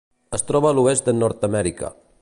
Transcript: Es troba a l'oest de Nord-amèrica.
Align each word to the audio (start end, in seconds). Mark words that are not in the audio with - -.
Es 0.37 0.43
troba 0.47 0.71
a 0.71 0.77
l'oest 0.77 1.11
de 1.11 1.15
Nord-amèrica. 1.19 1.93